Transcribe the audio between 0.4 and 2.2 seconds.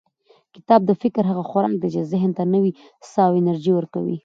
کتاب د فکر هغه خوراک دی چې